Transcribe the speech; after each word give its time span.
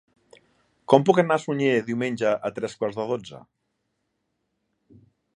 Com 0.93 1.03
puc 1.09 1.19
anar 1.23 1.35
a 1.39 1.41
Sunyer 1.43 1.75
diumenge 1.89 2.31
a 2.49 2.51
tres 2.55 2.77
quarts 2.79 2.97
de 3.01 3.05
dotze? 3.11 3.43